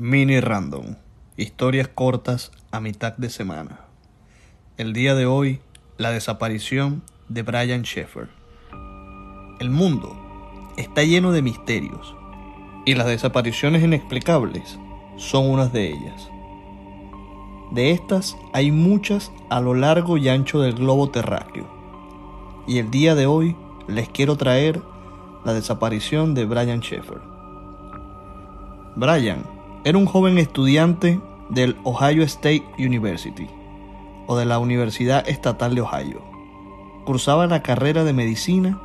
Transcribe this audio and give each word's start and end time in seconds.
Mini 0.00 0.38
Random. 0.38 0.94
Historias 1.36 1.88
cortas 1.88 2.52
a 2.70 2.78
mitad 2.78 3.16
de 3.16 3.30
semana. 3.30 3.80
El 4.76 4.92
día 4.92 5.16
de 5.16 5.26
hoy, 5.26 5.58
la 5.96 6.12
desaparición 6.12 7.02
de 7.28 7.42
Brian 7.42 7.82
Sheffer. 7.82 8.28
El 9.58 9.70
mundo 9.70 10.16
está 10.76 11.02
lleno 11.02 11.32
de 11.32 11.42
misterios 11.42 12.14
y 12.86 12.94
las 12.94 13.08
desapariciones 13.08 13.82
inexplicables 13.82 14.78
son 15.16 15.50
unas 15.50 15.72
de 15.72 15.88
ellas. 15.88 16.30
De 17.72 17.90
estas 17.90 18.36
hay 18.52 18.70
muchas 18.70 19.32
a 19.50 19.60
lo 19.60 19.74
largo 19.74 20.16
y 20.16 20.28
ancho 20.28 20.60
del 20.60 20.74
globo 20.74 21.10
terráqueo. 21.10 21.66
Y 22.68 22.78
el 22.78 22.92
día 22.92 23.16
de 23.16 23.26
hoy 23.26 23.56
les 23.88 24.08
quiero 24.08 24.36
traer 24.36 24.80
la 25.44 25.54
desaparición 25.54 26.34
de 26.34 26.44
Brian 26.44 26.78
Sheffer. 26.78 27.18
Brian 28.94 29.57
era 29.84 29.96
un 29.96 30.06
joven 30.06 30.38
estudiante 30.38 31.20
del 31.48 31.76
Ohio 31.84 32.22
State 32.24 32.64
University 32.78 33.48
o 34.26 34.36
de 34.36 34.44
la 34.44 34.58
Universidad 34.58 35.28
Estatal 35.28 35.74
de 35.74 35.82
Ohio. 35.82 36.22
Cursaba 37.04 37.46
la 37.46 37.62
carrera 37.62 38.04
de 38.04 38.12
medicina 38.12 38.80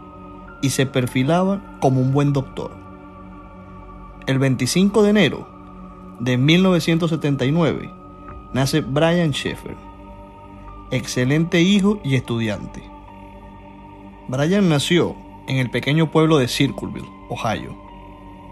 y 0.62 0.70
se 0.70 0.86
perfilaba 0.86 1.78
como 1.82 2.00
un 2.00 2.14
buen 2.14 2.32
doctor. 2.32 2.72
El 4.28 4.40
25 4.40 5.04
de 5.04 5.10
enero 5.10 5.48
de 6.20 6.38
1979 6.38 7.92
nace 8.54 8.82
Brian 8.82 9.32
Sheffer, 9.32 9.76
excelente 10.92 11.62
hijo 11.62 12.00
y 12.04 12.16
estudiante. 12.16 12.84
Brian 14.28 14.70
nació 14.70 15.16
en 15.48 15.58
el 15.58 15.70
pequeño 15.72 16.12
pueblo 16.12 16.38
de 16.38 16.48
Circleville, 16.48 17.10
Ohio, 17.30 17.76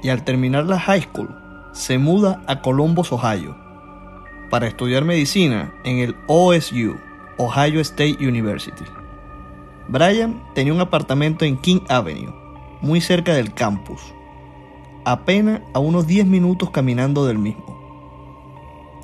y 0.02 0.10
al 0.10 0.24
terminar 0.24 0.66
la 0.66 0.80
high 0.80 1.04
school 1.04 1.41
se 1.72 1.98
muda 1.98 2.42
a 2.48 2.62
Columbus, 2.62 3.12
Ohio, 3.12 3.56
para 4.50 4.68
estudiar 4.68 5.06
medicina 5.06 5.74
en 5.84 6.00
el 6.00 6.16
OSU, 6.28 6.98
Ohio 7.38 7.80
State 7.80 8.18
University. 8.20 8.84
Brian 9.88 10.44
tenía 10.54 10.74
un 10.74 10.82
apartamento 10.82 11.46
en 11.46 11.58
King 11.58 11.80
Avenue, 11.88 12.34
muy 12.82 13.00
cerca 13.02 13.34
del 13.34 13.54
campus, 13.54 14.02
apenas 15.06 15.62
a 15.74 15.80
unos 15.80 16.08
10 16.08 16.28
minutos 16.28 16.70
caminando 16.72 17.26
del 17.26 17.38
mismo. 17.38 17.80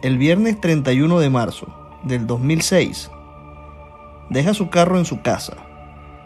El 0.01 0.17
viernes 0.17 0.59
31 0.59 1.19
de 1.19 1.29
marzo 1.29 1.67
del 2.03 2.27
2006, 2.27 3.09
deja 4.29 4.53
su 4.53 4.69
carro 4.69 4.97
en 4.97 5.05
su 5.05 5.21
casa 5.21 5.57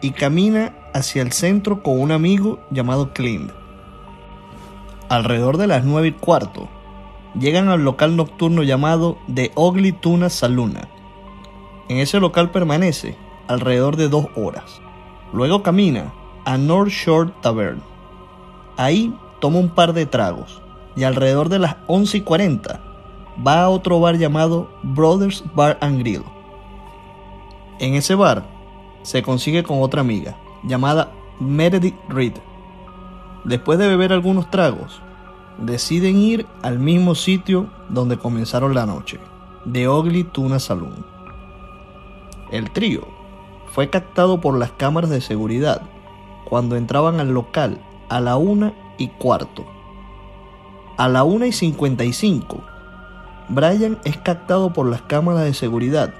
y 0.00 0.10
camina 0.10 0.74
hacia 0.92 1.22
el 1.22 1.32
centro 1.32 1.82
con 1.82 2.00
un 2.00 2.10
amigo 2.10 2.58
llamado 2.70 3.12
Clint 3.12 3.52
alrededor 5.12 5.58
de 5.58 5.66
las 5.66 5.84
9 5.84 6.08
y 6.08 6.12
cuarto, 6.12 6.68
llegan 7.38 7.68
al 7.68 7.84
local 7.84 8.16
nocturno 8.16 8.62
llamado 8.62 9.18
The 9.32 9.52
Ugly 9.54 9.92
Tuna 9.92 10.30
Saluna. 10.30 10.88
En 11.90 11.98
ese 11.98 12.18
local 12.18 12.50
permanece 12.50 13.14
alrededor 13.46 13.96
de 13.96 14.08
dos 14.08 14.28
horas. 14.36 14.80
Luego 15.34 15.62
camina 15.62 16.14
a 16.46 16.56
North 16.56 16.90
Shore 16.90 17.30
Tavern. 17.42 17.82
Ahí 18.78 19.14
toma 19.38 19.58
un 19.58 19.68
par 19.68 19.92
de 19.92 20.06
tragos 20.06 20.62
y 20.96 21.04
alrededor 21.04 21.50
de 21.50 21.58
las 21.58 21.76
11 21.88 22.16
y 22.16 22.20
40 22.22 22.80
va 23.46 23.64
a 23.64 23.68
otro 23.68 24.00
bar 24.00 24.16
llamado 24.16 24.70
Brothers 24.82 25.44
Bar 25.54 25.76
and 25.82 25.98
Grill. 25.98 26.22
En 27.80 27.96
ese 27.96 28.14
bar 28.14 28.44
se 29.02 29.22
consigue 29.22 29.62
con 29.62 29.82
otra 29.82 30.00
amiga 30.00 30.38
llamada 30.64 31.12
Meredith 31.38 31.96
Reed 32.08 32.32
Después 33.44 33.78
de 33.78 33.88
beber 33.88 34.12
algunos 34.12 34.50
tragos, 34.50 35.00
deciden 35.58 36.16
ir 36.18 36.46
al 36.62 36.78
mismo 36.78 37.14
sitio 37.14 37.66
donde 37.88 38.16
comenzaron 38.16 38.74
la 38.74 38.86
noche, 38.86 39.18
The 39.70 39.88
Ugly 39.88 40.24
Tuna 40.24 40.60
Saloon. 40.60 41.04
El 42.52 42.70
trío 42.70 43.06
fue 43.72 43.90
captado 43.90 44.40
por 44.40 44.56
las 44.56 44.70
cámaras 44.72 45.10
de 45.10 45.20
seguridad 45.20 45.82
cuando 46.44 46.76
entraban 46.76 47.18
al 47.18 47.32
local 47.32 47.80
a 48.08 48.20
la 48.20 48.36
una 48.36 48.74
y 48.98 49.08
cuarto. 49.08 49.64
A 50.96 51.08
la 51.08 51.24
una 51.24 51.46
y 51.46 51.52
55, 51.52 52.62
Brian 53.48 53.98
es 54.04 54.18
captado 54.18 54.72
por 54.72 54.86
las 54.86 55.02
cámaras 55.02 55.44
de 55.44 55.54
seguridad 55.54 56.14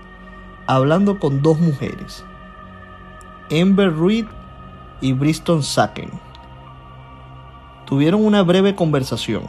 hablando 0.66 1.19
con 1.20 1.42
dos 1.42 1.58
mujeres, 1.60 2.25
Amber 3.50 3.96
Reed 3.96 4.26
y 5.00 5.12
Bristol 5.12 5.62
Sacken 5.62 6.10
Tuvieron 7.92 8.25
una 8.25 8.42
breve 8.42 8.75
conversación 8.75 9.42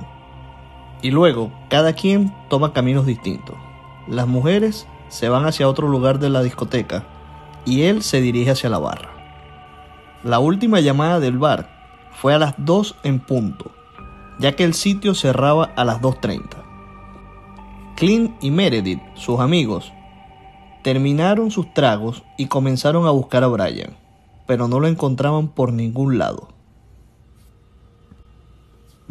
y 1.02 1.12
luego 1.12 1.50
cada 1.70 1.94
quien 1.94 2.36
toma 2.50 2.74
caminos 2.74 3.06
distintos. 3.06 3.56
Las 4.06 4.28
mujeres 4.28 4.86
se 5.08 5.30
van 5.30 5.46
hacia 5.46 5.70
otro 5.70 5.88
lugar 5.88 6.20
de 6.20 6.30
la 6.30 6.44
discoteca 6.44 7.06
y 7.64 7.84
él 7.84 8.03
se 8.03 8.20
dirige 8.20 8.52
hacia 8.52 8.70
la 8.70 8.80
barra. 8.80 9.12
La 10.26 10.40
última 10.40 10.82
llamada 10.82 11.22
del 11.22 11.38
bar 11.38 11.70
fue 12.12 12.34
a 12.34 12.38
las 12.38 12.56
2 12.58 12.98
en 13.03 13.22
punto, 13.22 13.72
ya 14.40 14.58
que 14.58 14.66
el 14.66 14.74
sitio 14.74 15.14
cerraba 15.16 15.72
a 15.78 15.86
las 15.86 16.02
2.30. 16.02 16.44
Clint 17.96 18.36
y 18.44 18.52
Meredith, 18.52 19.00
sus 19.14 19.40
amigos, 19.40 19.94
terminaron 20.84 21.50
sus 21.50 21.74
tragos 21.74 22.24
y 22.38 22.48
comenzaron 22.48 23.08
a 23.08 23.12
buscar 23.12 23.46
a 23.46 23.48
Brian, 23.48 23.96
pero 24.46 24.68
no 24.68 24.82
lo 24.82 24.88
encontraban 24.88 25.48
por 25.48 25.72
ningún 25.72 26.18
lado. 26.18 26.53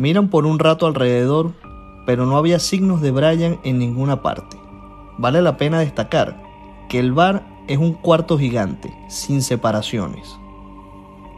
Miran 0.03 0.27
por 0.31 0.47
un 0.47 0.59
rato 0.59 0.89
alrededor, 0.89 1.53
pero 2.07 2.27
no 2.27 2.37
había 2.37 2.59
signos 2.59 3.01
de 3.03 3.13
Brian 3.13 3.61
en 3.63 3.79
ninguna 3.79 4.21
parte. 4.21 4.57
Vale 5.17 5.41
la 5.43 5.57
pena 5.57 5.79
destacar 5.79 6.43
que 6.89 6.99
el 6.99 7.13
bar 7.13 7.47
es 7.69 7.79
un 7.79 7.93
cuarto 7.93 8.37
gigante, 8.37 8.93
sin 9.07 9.43
separaciones. 9.43 10.37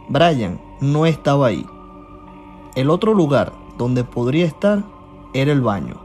Brian 0.09 0.59
no 0.81 1.05
estaba 1.05 1.45
ahí. 1.45 1.63
El 2.73 2.89
otro 2.89 3.13
lugar 3.13 3.53
donde 3.77 4.03
podría 4.03 4.47
estar 4.47 4.83
era 5.35 5.51
el 5.51 5.61
baño. 5.61 5.97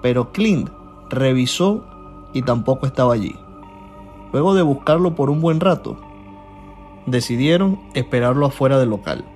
Pero 0.00 0.32
Clint 0.32 0.70
revisó 1.10 1.84
y 2.32 2.40
tampoco 2.40 2.86
estaba 2.86 3.12
allí. 3.12 3.36
Luego 4.32 4.54
de 4.54 4.62
buscarlo 4.62 5.14
por 5.14 5.28
un 5.28 5.42
buen 5.42 5.60
rato, 5.60 6.00
decidieron 7.04 7.78
esperarlo 7.92 8.46
afuera 8.46 8.78
del 8.78 8.88
local. 8.88 9.26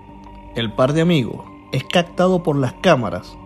El 0.57 0.73
par 0.73 0.95
de 0.95 1.03
amigos 1.03 1.54
es 1.75 1.83
captado 1.83 2.45
por 2.45 2.55
las 2.55 2.73
cámaras 2.75 3.37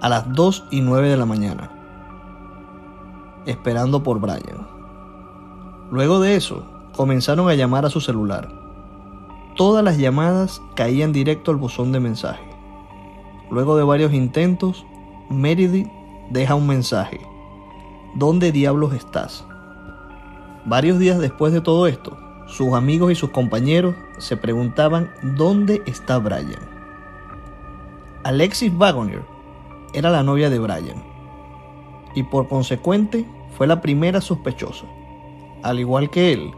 a 0.00 0.08
las 0.08 0.32
2 0.32 0.68
y 0.70 0.80
9 0.80 1.08
de 1.08 1.16
la 1.16 1.26
mañana, 1.26 1.72
esperando 3.46 4.04
por 4.04 4.20
Brian. 4.20 4.64
Luego 5.90 6.20
de 6.20 6.36
eso, 6.36 6.62
comenzaron 6.94 7.48
a 7.48 7.54
llamar 7.54 7.84
a 7.84 7.90
su 7.90 8.00
celular. 8.00 8.48
Todas 9.56 9.82
las 9.82 9.98
llamadas 9.98 10.62
caían 10.76 11.12
directo 11.12 11.50
al 11.50 11.56
buzón 11.56 11.90
de 11.90 11.98
mensaje. 11.98 12.48
Luego 13.50 13.76
de 13.76 13.82
varios 13.82 14.12
intentos, 14.12 14.86
Meredith 15.28 15.88
deja 16.30 16.54
un 16.54 16.68
mensaje. 16.68 17.18
¿Dónde 18.14 18.52
diablos 18.52 18.92
estás? 18.94 19.44
Varios 20.64 21.00
días 21.00 21.18
después 21.18 21.52
de 21.52 21.60
todo 21.60 21.88
esto, 21.88 22.16
sus 22.46 22.72
amigos 22.74 23.10
y 23.10 23.16
sus 23.16 23.30
compañeros 23.30 23.96
se 24.18 24.36
preguntaban 24.36 25.10
dónde 25.36 25.82
está 25.86 26.18
Brian. 26.18 26.67
Alexis 28.28 28.76
Wagner 28.76 29.24
era 29.94 30.10
la 30.10 30.22
novia 30.22 30.50
de 30.50 30.58
Brian 30.58 31.02
y 32.14 32.24
por 32.24 32.46
consecuente 32.46 33.24
fue 33.56 33.66
la 33.66 33.80
primera 33.80 34.20
sospechosa. 34.20 34.84
Al 35.62 35.80
igual 35.80 36.10
que 36.10 36.34
él, 36.34 36.52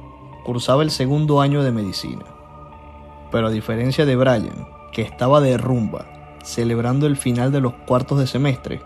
cursaba 0.44 0.82
el 0.82 0.90
segundo 0.90 1.40
año 1.40 1.62
de 1.62 1.70
medicina. 1.70 2.24
Pero 3.30 3.46
a 3.46 3.50
diferencia 3.50 4.04
de 4.04 4.16
Brian, 4.16 4.66
que 4.90 5.02
estaba 5.02 5.40
de 5.40 5.58
rumba, 5.58 6.06
celebrando 6.42 7.06
el 7.06 7.16
final 7.16 7.52
de 7.52 7.60
los 7.60 7.74
cuartos 7.86 8.18
de 8.18 8.26
semestre, 8.26 8.82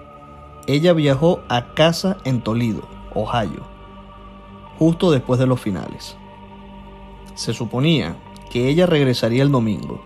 ella 0.67 0.93
viajó 0.93 1.41
a 1.49 1.73
casa 1.73 2.19
en 2.25 2.43
Toledo, 2.43 2.87
Ohio, 3.15 3.63
justo 4.79 5.11
después 5.11 5.41
de 5.41 5.47
los 5.47 5.59
finales. 5.59 6.19
Se 7.35 7.55
suponía 7.55 8.15
que 8.51 8.69
ella 8.69 8.85
regresaría 8.85 9.43
el 9.43 9.51
domingo, 9.51 10.03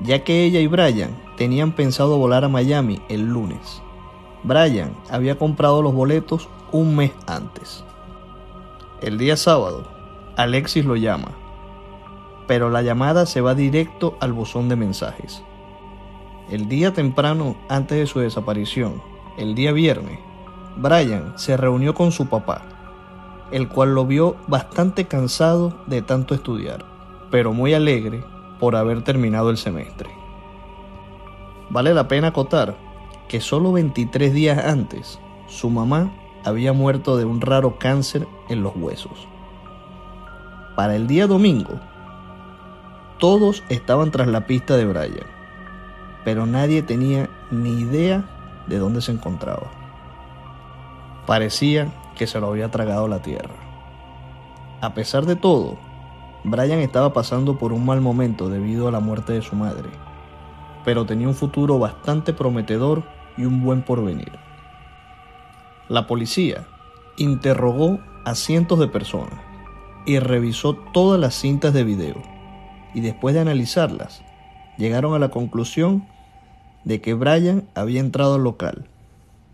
ya 0.00 0.24
que 0.24 0.44
ella 0.44 0.60
y 0.60 0.66
Brian 0.68 1.23
tenían 1.36 1.72
pensado 1.72 2.18
volar 2.18 2.44
a 2.44 2.48
Miami 2.48 3.00
el 3.08 3.22
lunes. 3.22 3.82
Brian 4.42 4.92
había 5.10 5.38
comprado 5.38 5.82
los 5.82 5.94
boletos 5.94 6.48
un 6.70 6.96
mes 6.96 7.12
antes. 7.26 7.84
El 9.00 9.18
día 9.18 9.36
sábado, 9.36 9.84
Alexis 10.36 10.84
lo 10.84 10.96
llama, 10.96 11.32
pero 12.46 12.70
la 12.70 12.82
llamada 12.82 13.26
se 13.26 13.40
va 13.40 13.54
directo 13.54 14.16
al 14.20 14.32
buzón 14.32 14.68
de 14.68 14.76
mensajes. 14.76 15.42
El 16.50 16.68
día 16.68 16.92
temprano 16.92 17.56
antes 17.68 17.98
de 17.98 18.06
su 18.06 18.20
desaparición, 18.20 19.02
el 19.38 19.54
día 19.54 19.72
viernes, 19.72 20.18
Brian 20.76 21.32
se 21.36 21.56
reunió 21.56 21.94
con 21.94 22.12
su 22.12 22.26
papá, 22.26 22.62
el 23.50 23.68
cual 23.68 23.94
lo 23.94 24.04
vio 24.06 24.36
bastante 24.46 25.06
cansado 25.06 25.72
de 25.86 26.02
tanto 26.02 26.34
estudiar, 26.34 26.84
pero 27.30 27.52
muy 27.52 27.72
alegre 27.72 28.24
por 28.60 28.76
haber 28.76 29.02
terminado 29.02 29.50
el 29.50 29.56
semestre. 29.56 30.23
Vale 31.70 31.94
la 31.94 32.08
pena 32.08 32.28
acotar 32.28 32.76
que 33.28 33.40
solo 33.40 33.72
23 33.72 34.32
días 34.32 34.64
antes 34.64 35.18
su 35.46 35.70
mamá 35.70 36.12
había 36.44 36.72
muerto 36.72 37.16
de 37.16 37.24
un 37.24 37.40
raro 37.40 37.78
cáncer 37.78 38.28
en 38.48 38.62
los 38.62 38.74
huesos. 38.76 39.26
Para 40.76 40.94
el 40.94 41.06
día 41.06 41.26
domingo, 41.26 41.80
todos 43.18 43.62
estaban 43.68 44.10
tras 44.10 44.28
la 44.28 44.46
pista 44.46 44.76
de 44.76 44.84
Brian, 44.84 45.26
pero 46.24 46.46
nadie 46.46 46.82
tenía 46.82 47.30
ni 47.50 47.80
idea 47.80 48.24
de 48.66 48.78
dónde 48.78 49.00
se 49.00 49.12
encontraba. 49.12 49.70
Parecía 51.26 51.92
que 52.16 52.26
se 52.26 52.40
lo 52.40 52.48
había 52.48 52.70
tragado 52.70 53.08
la 53.08 53.22
tierra. 53.22 53.54
A 54.80 54.92
pesar 54.94 55.24
de 55.24 55.36
todo, 55.36 55.78
Brian 56.44 56.80
estaba 56.80 57.14
pasando 57.14 57.58
por 57.58 57.72
un 57.72 57.86
mal 57.86 58.02
momento 58.02 58.50
debido 58.50 58.86
a 58.86 58.90
la 58.90 59.00
muerte 59.00 59.32
de 59.32 59.42
su 59.42 59.56
madre, 59.56 59.88
pero 60.84 61.06
tenía 61.06 61.28
un 61.28 61.34
futuro 61.34 61.78
bastante 61.78 62.32
prometedor 62.32 63.02
y 63.36 63.44
un 63.44 63.62
buen 63.62 63.82
porvenir. 63.82 64.32
La 65.88 66.06
policía 66.06 66.66
interrogó 67.16 68.00
a 68.24 68.34
cientos 68.34 68.78
de 68.78 68.88
personas 68.88 69.40
y 70.06 70.18
revisó 70.18 70.74
todas 70.74 71.20
las 71.20 71.34
cintas 71.34 71.72
de 71.72 71.84
video 71.84 72.22
y 72.94 73.00
después 73.00 73.34
de 73.34 73.40
analizarlas 73.40 74.22
llegaron 74.78 75.14
a 75.14 75.18
la 75.18 75.30
conclusión 75.30 76.06
de 76.84 77.00
que 77.00 77.14
Brian 77.14 77.68
había 77.74 78.00
entrado 78.00 78.34
al 78.34 78.44
local, 78.44 78.86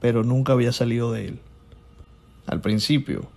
pero 0.01 0.25
nunca 0.25 0.53
había 0.53 0.73
salido 0.73 1.13
de 1.13 1.27
él. 1.27 1.41
Al 2.47 2.61
principio, 2.61 3.29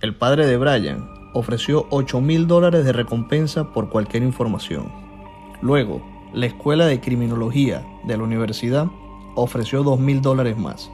el 0.00 0.14
padre 0.14 0.46
de 0.46 0.56
Brian 0.56 1.08
ofreció 1.32 1.86
8 1.90 2.20
mil 2.20 2.46
dólares 2.46 2.84
de 2.84 2.92
recompensa 2.92 3.72
por 3.72 3.90
cualquier 3.90 4.22
información. 4.22 4.92
Luego, 5.60 6.15
la 6.32 6.46
escuela 6.46 6.86
de 6.86 7.00
criminología 7.00 7.86
de 8.04 8.16
la 8.16 8.24
universidad 8.24 8.88
ofreció 9.34 9.82
2 9.82 10.00
mil 10.00 10.22
dólares 10.22 10.58
más. 10.58 10.90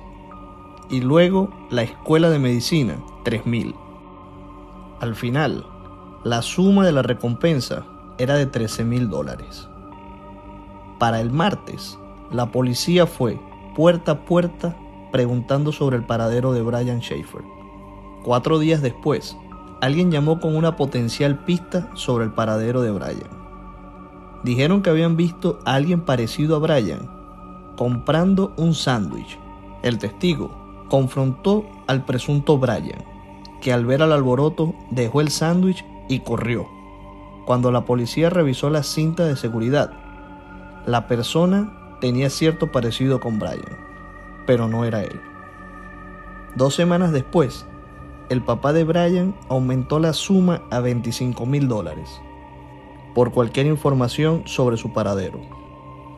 Y 0.90 1.00
luego, 1.00 1.50
la 1.70 1.82
escuela 1.82 2.28
de 2.30 2.38
medicina, 2.38 2.96
3 3.24 3.46
mil. 3.46 3.74
Al 5.00 5.14
final, 5.14 5.66
la 6.24 6.42
suma 6.42 6.84
de 6.84 6.92
la 6.92 7.02
recompensa 7.02 7.86
era 8.18 8.34
de 8.34 8.46
13 8.46 8.84
mil 8.84 9.08
dólares. 9.08 9.68
Para 10.98 11.20
el 11.20 11.30
martes, 11.30 11.98
la 12.30 12.52
policía 12.52 13.06
fue 13.06 13.40
puerta 13.74 14.12
a 14.12 14.24
puerta 14.24 14.76
preguntando 15.10 15.72
sobre 15.72 15.96
el 15.96 16.04
paradero 16.04 16.52
de 16.52 16.62
Brian 16.62 17.00
Schaefer. 17.00 17.42
Cuatro 18.22 18.58
días 18.58 18.82
después, 18.82 19.36
alguien 19.80 20.10
llamó 20.10 20.40
con 20.40 20.54
una 20.54 20.76
potencial 20.76 21.44
pista 21.44 21.90
sobre 21.94 22.24
el 22.24 22.32
paradero 22.32 22.82
de 22.82 22.92
Brian. 22.92 23.41
Dijeron 24.42 24.82
que 24.82 24.90
habían 24.90 25.16
visto 25.16 25.60
a 25.64 25.74
alguien 25.74 26.00
parecido 26.00 26.56
a 26.56 26.58
Brian 26.58 27.08
comprando 27.76 28.52
un 28.56 28.74
sándwich. 28.74 29.38
El 29.82 29.98
testigo 29.98 30.50
confrontó 30.88 31.64
al 31.86 32.04
presunto 32.04 32.58
Brian 32.58 33.04
que 33.60 33.72
al 33.72 33.86
ver 33.86 34.02
al 34.02 34.12
alboroto 34.12 34.74
dejó 34.90 35.20
el 35.20 35.30
sándwich 35.30 35.84
y 36.08 36.20
corrió. 36.20 36.68
Cuando 37.46 37.70
la 37.70 37.84
policía 37.84 38.28
revisó 38.28 38.70
la 38.70 38.82
cinta 38.82 39.24
de 39.24 39.36
seguridad, 39.36 39.92
la 40.84 41.06
persona 41.06 41.96
tenía 42.00 42.28
cierto 42.28 42.72
parecido 42.72 43.20
con 43.20 43.38
Brian, 43.38 43.78
pero 44.46 44.66
no 44.66 44.84
era 44.84 45.02
él. 45.02 45.20
Dos 46.56 46.74
semanas 46.74 47.12
después, 47.12 47.66
el 48.28 48.42
papá 48.42 48.72
de 48.72 48.82
Brian 48.84 49.34
aumentó 49.48 50.00
la 50.00 50.12
suma 50.12 50.62
a 50.70 50.80
25 50.80 51.46
mil 51.46 51.68
dólares 51.68 52.20
por 53.14 53.32
cualquier 53.32 53.66
información 53.66 54.42
sobre 54.46 54.76
su 54.76 54.92
paradero. 54.92 55.40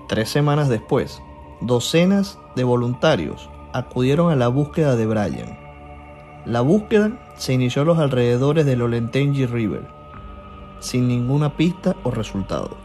Tres 0.09 0.29
semanas 0.29 0.69
después, 0.69 1.23
docenas 1.61 2.39
de 2.57 2.65
voluntarios 2.65 3.49
acudieron 3.73 4.31
a 4.31 4.37
la 4.37 4.49
búsqueda 4.49 4.97
de 4.97 5.07
Brian. 5.07 5.59
La 6.45 6.61
búsqueda 6.61 7.35
se 7.37 7.55
inició 7.55 7.83
a 7.83 7.85
los 7.87 7.99
alrededores 7.99 8.67
del 8.67 8.83
Olentangy 8.83 9.47
River, 9.47 9.89
sin 10.79 11.09
ninguna 11.09 11.57
pista 11.57 11.97
o 12.05 12.11
resultado. 12.11 12.77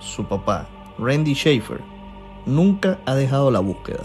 Su 0.00 0.24
papá, 0.26 0.66
Randy 0.98 1.34
Schaefer, 1.34 1.80
nunca 2.44 2.98
ha 3.06 3.14
dejado 3.14 3.50
la 3.50 3.60
búsqueda, 3.60 4.04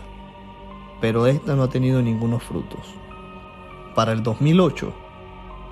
pero 1.02 1.26
esta 1.28 1.56
no 1.56 1.64
ha 1.64 1.70
tenido 1.70 2.02
ningunos 2.02 2.44
frutos. 2.44 2.82
Para 3.96 4.14
el 4.14 4.24
2008, 4.24 4.94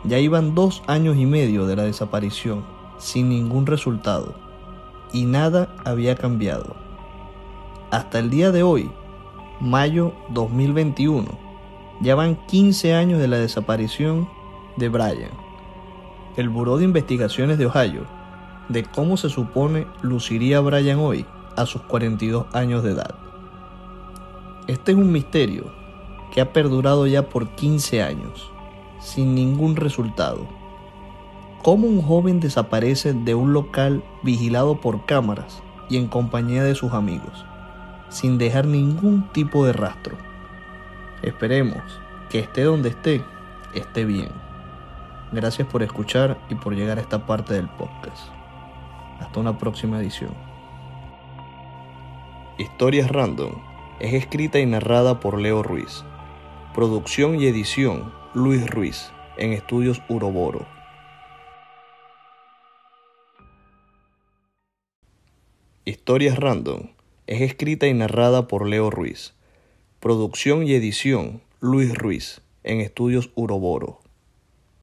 ya 0.03 0.17
iban 0.19 0.55
dos 0.55 0.81
años 0.87 1.17
y 1.17 1.25
medio 1.25 1.65
de 1.67 1.75
la 1.75 1.83
desaparición, 1.83 2.65
sin 2.99 3.29
ningún 3.29 3.65
resultado, 3.65 4.35
y 5.11 5.25
nada 5.25 5.69
había 5.85 6.15
cambiado. 6.15 6.75
Hasta 7.89 8.19
el 8.19 8.29
día 8.29 8.51
de 8.51 8.61
hoy, 8.61 8.91
mayo 9.59 10.13
2021, 10.29 11.27
ya 12.01 12.13
van 12.15 12.35
15 12.45 12.93
años 12.93 13.19
de 13.19 13.27
la 13.27 13.37
desaparición 13.37 14.29
de 14.77 14.89
Brian. 14.89 15.31
El 16.37 16.49
Buró 16.49 16.77
de 16.77 16.83
Investigaciones 16.85 17.57
de 17.57 17.65
Ohio, 17.65 18.05
de 18.69 18.83
cómo 18.83 19.17
se 19.17 19.29
supone 19.29 19.87
luciría 20.01 20.59
Brian 20.59 20.99
hoy 20.99 21.25
a 21.55 21.65
sus 21.65 21.81
42 21.81 22.45
años 22.53 22.83
de 22.83 22.91
edad. 22.91 23.15
Este 24.67 24.91
es 24.91 24.97
un 24.97 25.11
misterio 25.11 25.71
que 26.31 26.41
ha 26.41 26.53
perdurado 26.53 27.07
ya 27.07 27.27
por 27.27 27.49
15 27.55 28.03
años, 28.03 28.51
sin 28.99 29.33
ningún 29.33 29.75
resultado. 29.75 30.58
¿Cómo 31.61 31.87
un 31.87 32.01
joven 32.01 32.39
desaparece 32.39 33.11
de 33.11 33.35
un 33.35 33.51
local 33.51 34.01
vigilado 34.23 34.79
por 34.79 35.05
cámaras 35.05 35.61
y 35.89 35.97
en 35.97 36.07
compañía 36.07 36.63
de 36.63 36.73
sus 36.73 36.93
amigos, 36.93 37.45
sin 38.07 38.37
dejar 38.37 38.65
ningún 38.65 39.27
tipo 39.33 39.65
de 39.65 39.73
rastro? 39.73 40.15
Esperemos 41.21 41.83
que 42.29 42.39
esté 42.39 42.63
donde 42.63 42.89
esté, 42.89 43.21
esté 43.73 44.05
bien. 44.05 44.29
Gracias 45.33 45.67
por 45.67 45.83
escuchar 45.83 46.39
y 46.49 46.55
por 46.55 46.75
llegar 46.75 46.97
a 46.97 47.01
esta 47.01 47.25
parte 47.25 47.55
del 47.55 47.67
podcast. 47.67 48.29
Hasta 49.19 49.41
una 49.41 49.57
próxima 49.57 49.99
edición. 49.99 50.31
Historias 52.57 53.11
Random 53.11 53.51
es 53.99 54.13
escrita 54.13 54.59
y 54.59 54.65
narrada 54.65 55.19
por 55.19 55.37
Leo 55.37 55.61
Ruiz. 55.61 56.05
Producción 56.73 57.35
y 57.35 57.47
edición 57.47 58.13
Luis 58.33 58.65
Ruiz 58.69 59.11
en 59.35 59.51
Estudios 59.51 60.01
Uroboro. 60.07 60.78
Historias 65.89 66.37
Random 66.37 66.91
es 67.25 67.41
escrita 67.41 67.87
y 67.87 67.95
narrada 67.95 68.47
por 68.47 68.67
Leo 68.67 68.91
Ruiz. 68.91 69.33
Producción 69.99 70.67
y 70.67 70.73
edición 70.73 71.41
Luis 71.61 71.95
Ruiz 71.95 72.41
en 72.63 72.79
Estudios 72.79 73.31
Uroboro. 73.33 73.99